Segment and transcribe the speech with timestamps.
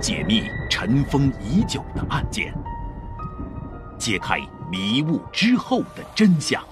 [0.00, 2.54] 解密尘封已久的案件，
[3.98, 4.38] 揭开
[4.70, 6.62] 迷雾之后的真相。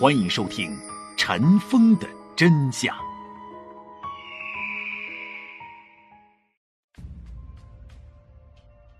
[0.00, 0.70] 欢迎收听
[1.16, 2.94] 《尘封的真相》。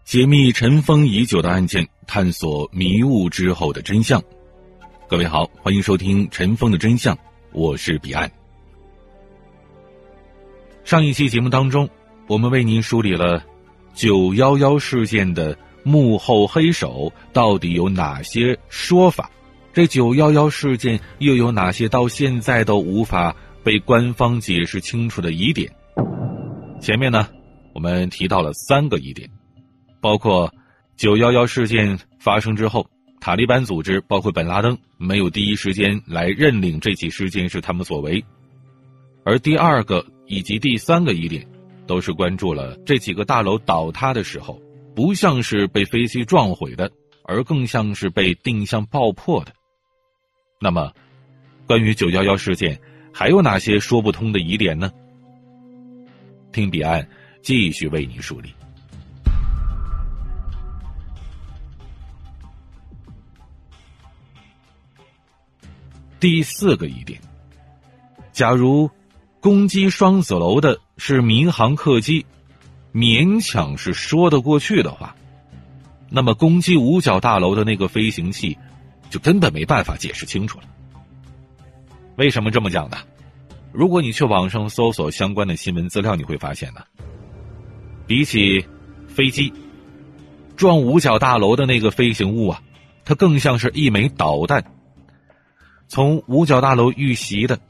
[0.04, 4.20] 解密尘封已久的案件，探索迷雾之后的真相。
[5.06, 7.14] 各位好，欢迎收听《尘封的真相》，
[7.52, 8.37] 我是彼岸。
[10.88, 11.86] 上一期节目当中。
[12.28, 13.44] 我们为您梳理了
[13.92, 19.30] 九幺幺事件的幕后黑手到底有哪些说法，
[19.74, 25.70] 这九幺幺事件又有哪些到现在都无法被官方解释清楚的疑点？
[26.80, 27.28] 前面呢，
[27.74, 29.28] 我们提到了三个疑点，
[30.00, 30.50] 包括
[30.96, 32.86] 九幺幺事件发生之后，
[33.20, 38.24] 塔利班组织包括本拉登没有第一时间来认领这起事件是他们所为，
[39.22, 41.44] 而第二个以及第三个疑点。
[41.88, 44.60] 都是关注了这几个大楼倒塌的时候，
[44.94, 46.92] 不像是被飞机撞毁的，
[47.24, 49.54] 而更像是被定向爆破的。
[50.60, 50.92] 那么，
[51.66, 52.78] 关于九幺幺事件，
[53.10, 54.92] 还有哪些说不通的疑点呢？
[56.52, 57.08] 听彼岸
[57.40, 58.52] 继续为您梳理。
[66.20, 67.18] 第四个疑点：
[68.30, 68.90] 假如
[69.48, 70.78] 攻击双子楼的。
[70.98, 72.26] 是民航客机，
[72.92, 75.14] 勉强是说得过去的话，
[76.10, 78.58] 那么攻击五角大楼的那个飞行器，
[79.08, 80.64] 就根本没办法解释清楚了。
[82.16, 82.98] 为什么这么讲呢？
[83.72, 86.82] 如果你去网上搜索相关的新闻资料，你会发现呢，
[88.06, 88.66] 比起
[89.06, 89.50] 飞机
[90.56, 92.60] 撞五角大楼的那个飞行物啊，
[93.04, 94.64] 它更像是一枚导弹，
[95.86, 97.60] 从五角大楼遇袭的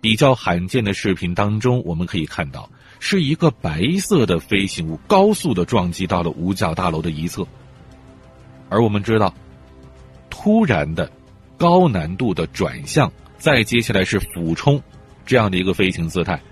[0.00, 2.68] 比较罕见的视频当中，我们可以看到。
[3.00, 7.46] 是一个白色的飞行物高速的撞击到了五角大楼的一侧，
[8.68, 9.32] 而我们知道，
[10.30, 11.08] 突然的、
[11.56, 14.82] 高难度的转向，再接下来是俯冲，
[15.24, 16.42] 这样的一个飞行姿态，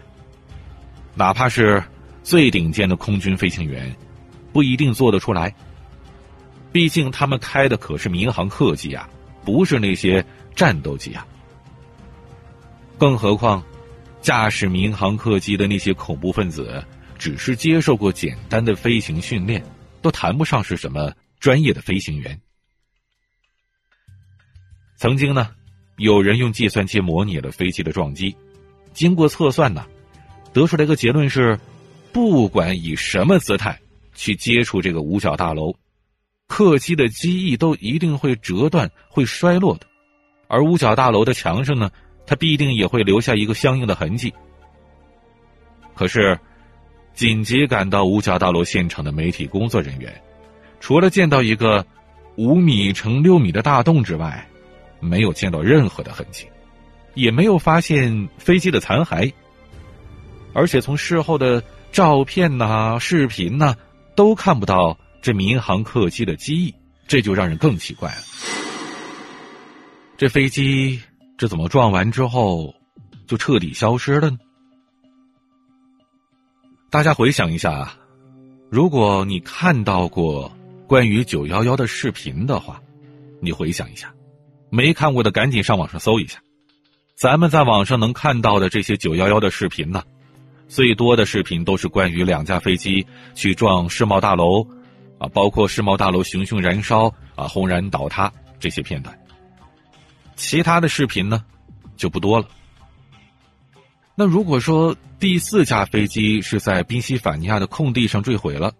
[1.16, 1.82] 哪怕是
[2.22, 3.92] 最顶尖的空军飞行员，
[4.52, 5.52] 不一定做得出来。
[6.70, 9.08] 毕竟他们开的可是民航客机啊，
[9.44, 11.26] 不是那些战斗机啊，
[12.98, 13.62] 更何况。
[14.22, 16.84] 驾驶民航客机的那些恐怖分子，
[17.16, 19.64] 只是接受过简单的飞行训练，
[20.02, 22.36] 都谈不上是什么专业的飞行员。
[24.96, 25.50] 曾经呢，
[25.98, 28.34] 有人用计算机模拟了飞机的撞击，
[28.92, 29.86] 经过测算呢，
[30.52, 31.56] 得出来一个结论是：
[32.12, 33.78] 不管以什么姿态
[34.12, 35.72] 去接触这个五角大楼，
[36.48, 39.86] 客机的机翼都一定会折断、会衰落的，
[40.48, 41.88] 而五角大楼的墙上呢。
[42.26, 44.34] 他必定也会留下一个相应的痕迹。
[45.94, 46.38] 可是，
[47.14, 50.12] 紧急赶到五角大楼现场的媒体工作人员，
[50.80, 51.86] 除了见到一个
[52.36, 54.46] 五米乘六米的大洞之外，
[55.00, 56.46] 没有见到任何的痕迹，
[57.14, 59.32] 也没有发现飞机的残骸。
[60.52, 61.62] 而且从事后的
[61.92, 63.74] 照片呐、视频呐，
[64.14, 66.74] 都看不到这民航客机的机翼，
[67.06, 68.18] 这就让人更奇怪了。
[70.18, 71.00] 这飞机。
[71.38, 72.74] 这怎么撞完之后
[73.26, 74.38] 就彻底消失了呢？
[76.88, 77.96] 大家回想一下啊，
[78.70, 80.50] 如果你看到过
[80.86, 82.80] 关于九幺幺的视频的话，
[83.42, 84.14] 你回想一下，
[84.70, 86.38] 没看过的赶紧上网上搜一下。
[87.16, 90.02] 咱们在网上能看到的这些九幺幺的视频呢，
[90.68, 94.62] 最多的视频都是关于两架飞机去撞世贸大楼，
[95.18, 99.18] 啊，包括世贸大楼熊熊燃烧啊，轰然倒塌这些片段。
[100.36, 101.42] 其他的视频呢，
[101.96, 102.46] 就不多了。
[104.14, 108.72] 那如果说第四架飞机是在宾夕法尼亚的空地上坠毁了，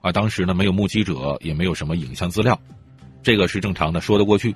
[0.00, 2.58] 啊，当时呢没有目击者，也没有什么影像资料，
[3.22, 4.54] 这个是正常的，说得过去。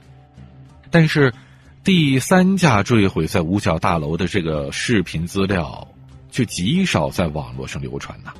[0.90, 1.32] 但是
[1.82, 5.86] 第三架坠毁在五角大楼的这个视频资料，
[6.30, 8.32] 却极少在网络上流传呐。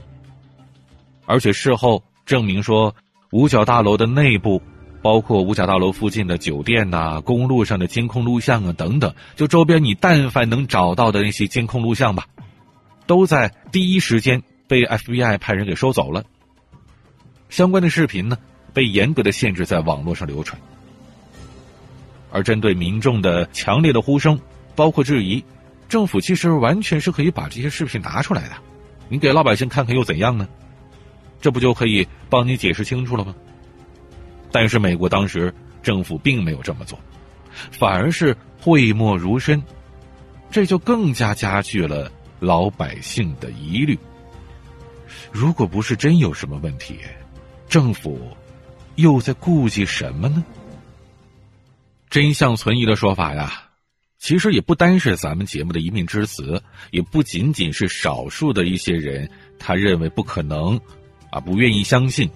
[1.27, 2.95] 而且事后证明说，
[3.31, 4.63] 五角大楼的内部。
[5.05, 12.25] 包括五角大楼附近的酒店呐、公路上的监控录像啊等等，就周边你但凡能找到的那些监控录像吧，
[13.07, 16.25] 都在第一时间被 FBI 派人给收走了。
[17.51, 18.39] 相关的视频呢，
[18.73, 20.59] 被严格的限制在网络上流传。
[22.33, 24.41] 而针对民众的强烈的呼声，
[24.75, 25.45] 包括质疑，
[25.87, 28.55] 政府其实完全是可以把这些视频拿出来的，
[29.11, 30.49] 你给老百姓看看又怎样呢？
[31.43, 33.35] 这不就可以帮你解释清楚了吗？
[34.55, 35.53] 但是美国当时
[35.83, 36.97] 政府并没有这么做，
[37.73, 39.61] 反而是讳莫如深，
[40.49, 42.09] 这就更加加剧了
[42.39, 43.99] 老百姓的疑虑。
[45.33, 47.01] 如果不是真有什么问题，
[47.69, 48.31] 政府
[48.95, 50.45] 又在顾忌什么呢？
[52.09, 53.71] 真相存疑的说法呀，
[54.21, 56.63] 其实也不单是咱们节目的一面之词，
[56.93, 59.29] 也不仅仅是少数的一些人
[59.59, 60.81] 他认为不可能，
[61.33, 62.31] 啊，不愿意相信。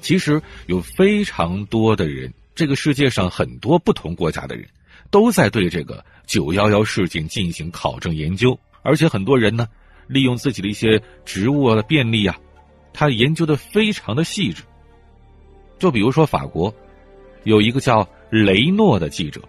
[0.00, 4.66] 其实有非常多的人，这个世界上很多不同国家的人，
[5.10, 9.68] 都在对这个九幺幺事件进行考证研究，而且很多人呢，
[10.06, 12.38] 利用自己的一些职务的便利啊，
[12.92, 14.62] 他研究的非常的细致。
[15.78, 16.74] 就比如说法国，
[17.44, 18.08] 有一个叫。
[18.30, 19.40] 雷诺的记者，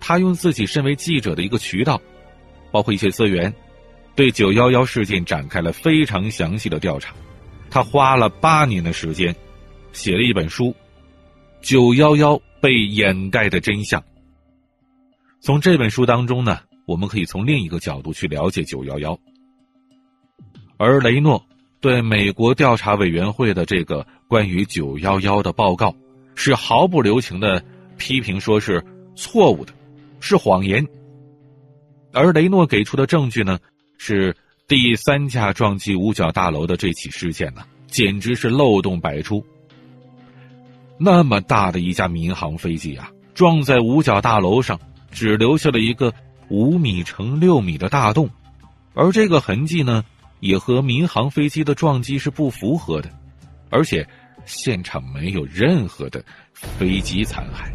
[0.00, 2.00] 他用自己身为记者的一个渠道，
[2.72, 3.52] 包括一些资源，
[4.14, 7.14] 对九幺幺事件展开了非常详细的调查。
[7.70, 9.34] 他花了八年的时间，
[9.92, 10.66] 写了一本书
[11.60, 14.00] 《九幺幺被掩盖的真相》。
[15.40, 19.18] 从这本书当中呢，我们可以从另一个角度去了解九幺幺。
[20.76, 21.44] 而雷诺
[21.80, 25.94] 对美国调查委员会的这个关于九幺幺的报告。
[26.38, 27.64] 是毫不留情的
[27.96, 28.84] 批评，说是
[29.14, 29.72] 错误的，
[30.20, 30.86] 是谎言。
[32.12, 33.58] 而雷诺给出的证据呢，
[33.96, 34.36] 是
[34.68, 39.44] 第三架撞击五角大楼的这起事件呢，简直是漏洞百出。
[40.98, 44.80] 那么大的一架民航飞机啊，撞在五角大楼上，
[45.10, 46.12] 只留下了一个
[46.48, 48.28] 五米乘六米的大洞，
[48.94, 50.04] 而这个痕迹呢，
[50.40, 53.10] 也和民航飞机的撞击是不符合的，
[53.70, 54.06] 而且。
[54.44, 56.24] 现场没有任何的
[56.54, 57.68] 飞机残骸，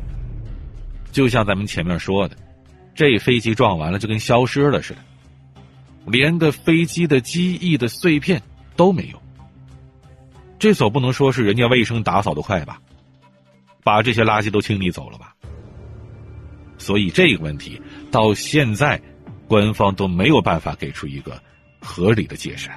[1.12, 2.38] 就像咱们前面说的，
[2.96, 5.02] 这飞机撞完了就跟消失了似的，
[6.06, 8.42] 连个飞机的机翼的碎片
[8.75, 9.21] 都没有。
[10.59, 12.80] 这总不能说是人家卫生打扫的快吧？
[13.83, 15.36] 把这些垃圾都清理走了吧？
[16.77, 17.81] 所以这个问题
[18.12, 19.01] 到现在，
[19.48, 21.42] 官方都没有办法给出一个
[21.80, 22.69] 合理的解释。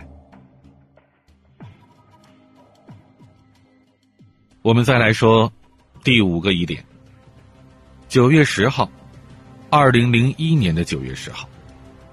[4.62, 5.52] 我们再来说
[6.02, 6.82] 第五个疑点。
[8.08, 8.90] 九月十号，
[9.70, 11.48] 二零零一年的九月十号，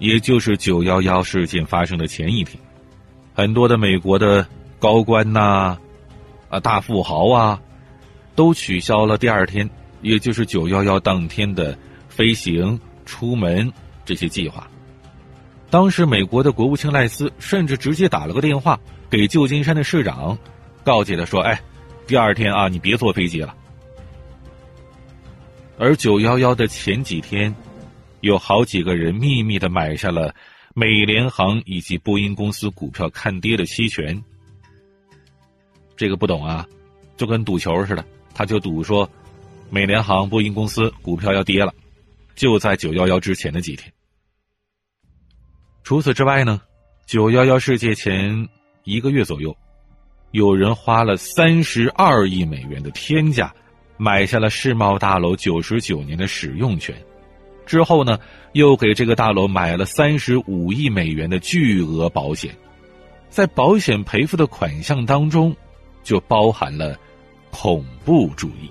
[0.01, 2.59] 也就是九幺幺事件发生的前一天，
[3.35, 4.43] 很多的美国的
[4.79, 5.77] 高官呐，
[6.49, 7.61] 啊大富豪啊，
[8.35, 9.69] 都取消了第二天，
[10.01, 11.77] 也就是九幺幺当天的
[12.09, 13.71] 飞行、出门
[14.03, 14.67] 这些计划。
[15.69, 20.35] 当时，美国的国务卿赖斯甚至直接打了个电话给旧金山的市长，
[20.83, 21.61] 告诫他说：“哎。”
[22.07, 23.55] 第二天啊，你别坐飞机了。
[25.77, 27.55] 而九幺幺的前几天，
[28.21, 30.33] 有好几个人秘密的买下了
[30.73, 34.23] 美联航以及波音公司股票看跌的期权。
[35.97, 36.65] 这个不懂啊，
[37.17, 39.09] 就跟赌球似的，他就赌说
[39.69, 41.73] 美联航、波音公司股票要跌了，
[42.35, 43.91] 就在九幺幺之前的几天。
[45.83, 46.61] 除此之外呢，
[47.05, 48.47] 九幺幺事件前
[48.83, 49.55] 一个月左右。
[50.31, 53.53] 有人花了三十二亿美元的天价，
[53.97, 56.95] 买下了世贸大楼九十九年的使用权，
[57.71, 58.19] 之后呢，
[58.51, 62.53] 又给这个大楼买了三十五亿美元的巨额保险，
[63.29, 65.55] 在保险赔付的款项当中，
[66.03, 66.99] 就包含了
[67.49, 68.69] 恐怖主义。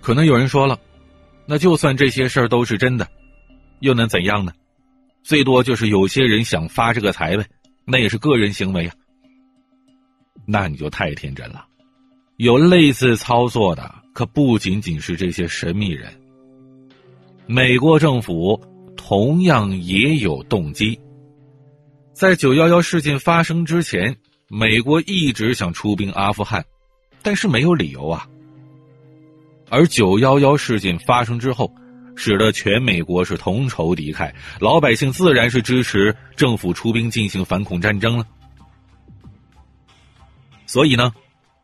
[0.00, 0.76] 可能有人说了，
[1.46, 3.06] 那就算这些事儿都是真的，
[3.78, 4.52] 又能怎样呢？
[5.22, 7.46] 最多就是有些人想发这个财呗，
[7.84, 8.94] 那也是个人行为啊。
[10.44, 11.64] 那你就太天真了，
[12.38, 16.12] 有类似操作的可不仅仅是这些神秘人。
[17.46, 18.60] 美国政府
[18.96, 20.98] 同样也有动机。
[22.12, 24.16] 在九幺幺事件发生之前，
[24.48, 26.64] 美国一直想出兵阿富汗，
[27.20, 28.26] 但是没有理由啊。
[29.68, 31.72] 而九幺幺事件发生之后，
[32.14, 38.24] 使得全美国是同仇敌忾，老百姓自然是支持政府出兵进行反恐战争了。
[40.66, 41.12] 所以呢，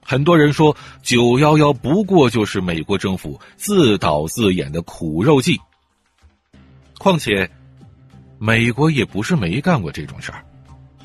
[0.02, 5.58] 很多人说九幺幺不过就是美国政府自导自演的苦肉计。
[7.08, 7.50] 况且，
[8.38, 10.44] 美国也不是没干过这种事儿，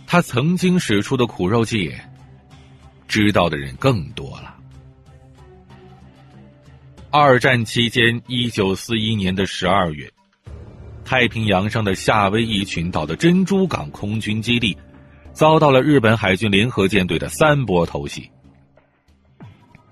[0.05, 1.93] 他曾经使出的苦肉计，
[3.07, 4.53] 知道的人更多了。
[7.09, 10.11] 二战期间，一九四一年的十二月，
[11.05, 14.77] 太平洋上的夏威夷群岛的珍珠港空军基地。
[15.31, 18.29] 遭到了日本海军联合舰队的三波偷袭，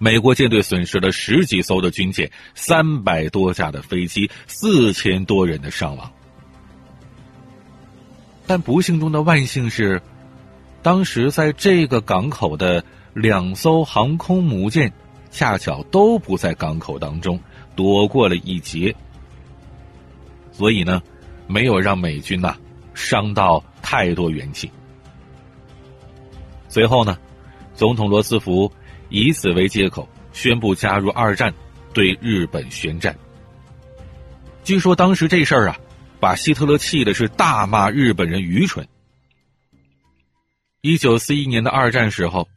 [0.03, 6.11] 美国舰队损失了十几艘的军舰、三百多架的飞机、四千多人的伤亡。
[8.47, 10.01] 但不幸中的万幸是，
[10.81, 14.91] 当时在这个港口的两艘航空母舰，
[15.29, 17.39] 恰巧都不在港口当中，
[17.75, 18.95] 躲过了一劫，
[20.51, 20.99] 所以呢，
[21.45, 22.57] 没有让美军呐
[22.95, 24.71] 伤到太多元气。
[26.69, 27.15] 随后呢，
[27.75, 28.71] 总统罗斯福
[29.11, 31.53] 以此为借口，宣布加入二战，
[31.93, 33.15] 对日本宣战。
[34.63, 35.77] 据说当时这事儿啊，
[36.19, 38.87] 把希特勒气的是大骂日本人愚蠢。
[40.81, 42.47] 一九四一年的二战时候，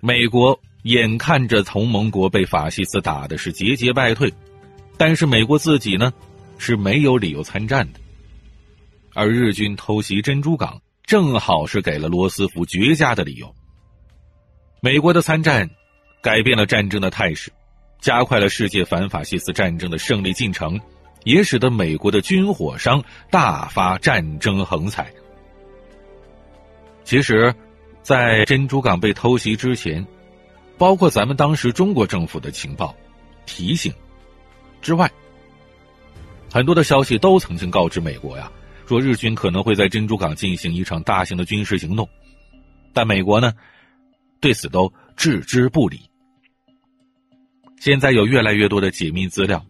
[0.00, 4.32] 美国眼看着同盟国被法西斯打的是节节败退，
[4.96, 6.12] 但是美国自己呢
[6.56, 8.00] 是没有理由参战的，
[9.12, 10.80] 而日军偷袭珍珠港。
[11.04, 13.54] 正好是给了罗斯福绝佳的理由。
[14.80, 15.70] 美国的参战，
[16.22, 17.52] 改变了战争的态势，
[18.00, 20.80] 加快了世界反法西斯战争的胜利进程，
[21.24, 25.10] 也使得美国的军火商大发战争横财。
[27.04, 27.54] 其实，
[28.02, 30.04] 在珍珠港被偷袭之前，
[30.76, 32.94] 包括咱们当时中国政府的情报
[33.46, 33.92] 提醒
[34.82, 35.10] 之外，
[36.52, 38.50] 很多的消息都曾经告知美国呀。
[38.86, 42.08] 说日军可能会在珍珠港进行一场大型的军事行动，
[42.92, 43.52] 但美国呢，
[44.40, 46.00] 对此都置之不理。
[47.78, 49.64] 现在有越来越多的解密资料，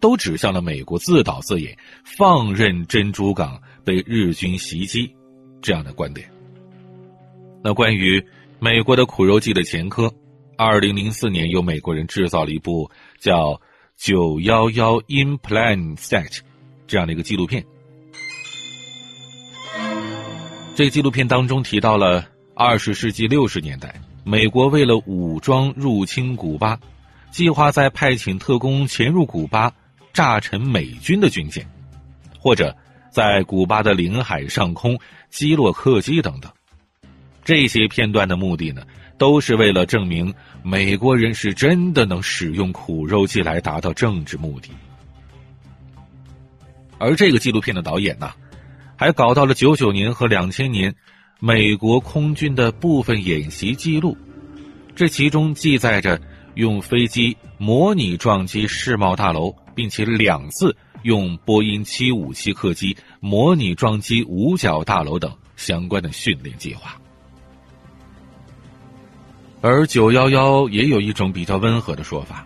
[0.00, 5.12] 都指向了美国自导自演、放任珍珠港被日军袭击
[5.60, 6.30] 这样的观点。
[7.62, 8.24] 那关于
[8.60, 10.12] 美国的苦肉计的前科，
[10.56, 13.54] 二零零四年有美国人制造了一部叫
[13.96, 16.28] 《九幺幺 In Plan Set》
[16.86, 17.64] 这样的一个纪录片。
[20.76, 22.24] 这个纪录片当中提到了
[22.54, 26.78] 二十世纪六十年代，美国为了武装入侵古巴，
[27.30, 29.72] 计划在派遣特工潜入古巴，
[30.12, 31.66] 炸沉美军的军舰，
[32.38, 32.76] 或者
[33.10, 36.52] 在古巴的领海上空击落客机等等。
[37.42, 38.82] 这些片段的目的呢，
[39.16, 44.68] 都是为了证明美国人是真的能使用苦肉计来达到政治目的。
[46.98, 48.30] 而这个纪录片的导演呢？
[48.94, 50.94] 还搞到了九九年和两千年
[51.40, 54.16] 美国空军的部分演习记录，
[54.96, 56.20] 这其中记载着
[56.54, 67.00] 用飞机模拟撞击世贸大楼，并且两次用波音七五七客机模拟撞击五角大楼等相关的训练计划。
[69.60, 72.44] 而九幺幺也有一种比较温和的说法，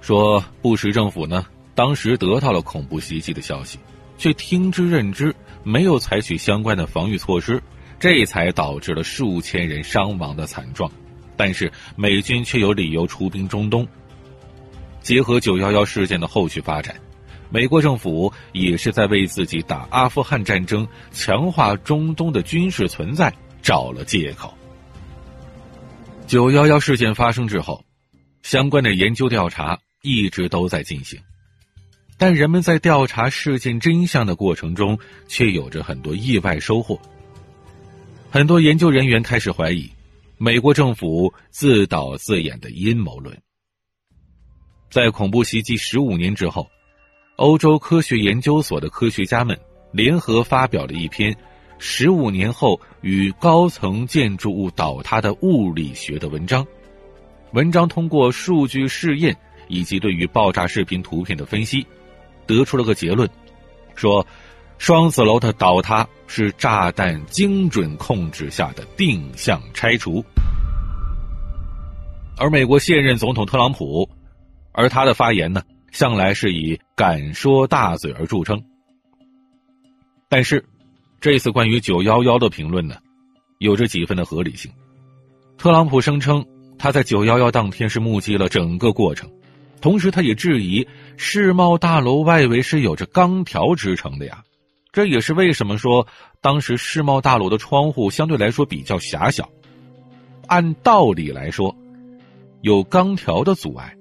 [0.00, 3.78] 说布什政府呢当时得到了恐怖袭击的消息，
[4.16, 5.34] 却听之任之。
[5.64, 7.62] 没有采取相关的防御措施，
[8.02, 10.90] 这才导致了数千人伤亡的惨状。
[11.36, 13.86] 但是美军却有理由出兵中东。
[15.02, 16.96] 结合九幺幺事件的后续发展，
[17.48, 23.32] 美国政府也是在为自己打阿富汗战争、强化中东的军事存在
[23.62, 24.52] 找了借口。
[26.26, 27.84] 九幺幺事件发生之后，
[28.42, 31.20] 相关的研究调查一直都在进行。
[32.18, 37.00] 但人们在调查事件真相的过程中，却有着很多意外收获。
[38.32, 39.90] 很多研究人员开始怀疑，
[40.38, 43.38] 美国政府自导自演的阴谋论。
[44.88, 46.66] 在恐怖袭击十五年之后，
[47.36, 49.54] 欧洲科学研究所的科学家们
[49.92, 51.30] 联合发表了一篇
[51.78, 56.66] 《十五年后与高层建筑物倒塌的物理学》的文章。
[57.52, 59.36] 文章通过数据试验
[59.68, 61.86] 以及对于爆炸视频图片的分析。
[62.46, 63.28] 得出了个结论，
[63.94, 64.26] 说
[64.82, 70.24] 双子楼的倒塌是炸弹精准控制下的定向拆除，
[72.36, 74.10] 而美国现任总统特朗普，
[74.72, 75.62] 而他的发言呢，
[75.92, 78.60] 向来是以敢说大嘴而著称。
[80.28, 80.64] 但是，
[81.20, 82.96] 这次关于九幺幺的评论呢，
[83.58, 84.68] 有着几分的合理性。
[85.58, 86.44] 特朗普声称
[86.76, 89.30] 他在九幺幺当天是目击了整个过程。
[89.80, 90.84] 同时，他也质疑
[91.16, 94.42] 世贸大楼外围是有着钢条支撑的呀，
[94.92, 96.06] 这也是为什么说
[96.42, 99.48] 当时世贸大楼的窗户相对来说比较狭小。
[100.48, 101.74] 按道理来说，
[102.60, 103.96] 有钢条的阻碍，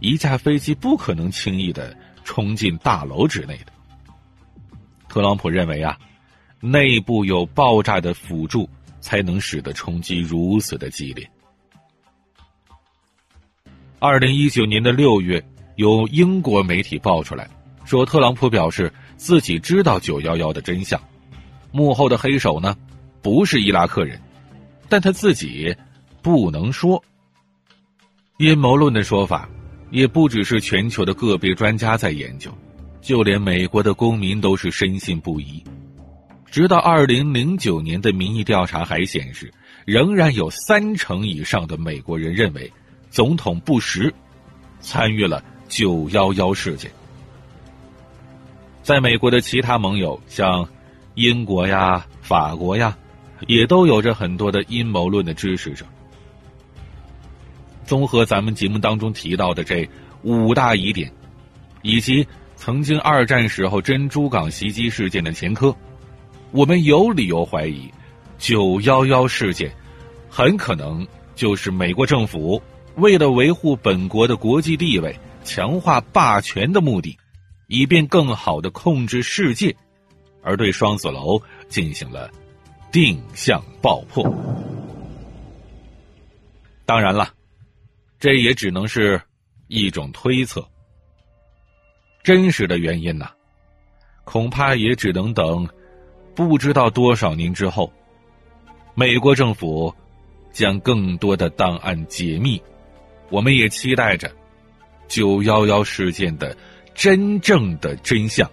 [0.00, 3.72] 一架飞机不可能轻易的冲进大楼之内的。
[5.08, 5.98] 特朗普认为啊，
[6.60, 8.68] 内部有爆炸的辅助，
[9.00, 11.26] 才能使得冲击如此的激烈。
[13.98, 15.42] 二零一九年的六月，
[15.76, 17.48] 有英国媒体爆出来，
[17.86, 21.00] 说特朗普表示自己知道九幺幺的真相，
[21.72, 22.76] 幕后的黑手呢，
[23.22, 24.20] 不是伊拉克人，
[24.88, 25.74] 但他自己
[26.22, 27.02] 不能说。
[28.38, 29.48] 阴谋论的说法，
[29.90, 32.50] 也不只是全球的个别专家在研究，
[33.00, 35.62] 就连美国的公民都是深信不疑。
[36.50, 39.52] 直到二零零九年的民意调查还显示，
[39.84, 42.70] 仍然有三成以上的美国人认为。
[43.10, 44.12] 总统布什
[44.80, 46.90] 参与了九幺幺事件，
[48.84, 50.68] 在美国的其他盟友，像
[51.14, 52.94] 英国呀、法国呀，
[53.46, 55.86] 也都有着很多的阴谋论的支持者。
[57.86, 59.88] 综合咱们节目当中提到的这
[60.22, 61.10] 五大疑点，
[61.80, 62.26] 以及
[62.56, 65.74] 曾经二战时候珍珠港袭击事件的前科，
[66.50, 67.90] 我们有理由怀疑，
[68.36, 69.74] 九幺幺事件
[70.28, 72.60] 很可能就是美国政府
[72.96, 77.16] 为了维护本国的国际地位、强化霸权的目的，
[77.66, 79.74] 以便更好的控制世界，
[80.42, 82.30] 而对双子楼进行了
[82.90, 84.24] 定向爆破。
[86.84, 87.32] 当然了。
[88.20, 89.20] 这也只能是
[89.66, 90.66] 一种推测，
[92.22, 93.28] 真实的原因呢，
[94.24, 95.68] 恐怕也只能等
[96.34, 97.92] 不知道多少年之后，
[98.94, 99.94] 美国政府
[100.52, 102.58] 将更多的档案解密，
[103.28, 104.34] 我们也期待着
[105.06, 106.56] 九幺幺事件的
[106.94, 108.48] 真正的真相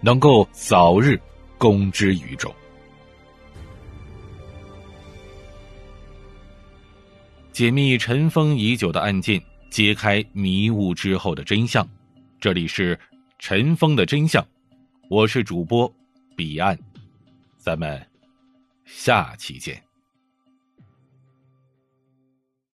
[0.00, 1.20] 能够早日
[1.58, 2.52] 公之于众。
[7.52, 11.86] 解密尘封已久的案件，揭开迷雾之后的真相。
[12.40, 12.98] 这里是
[13.38, 14.44] 尘封的真相，
[15.10, 15.92] 我是主播
[16.34, 16.76] 彼岸，
[17.58, 18.04] 咱们
[18.86, 19.91] 下期见。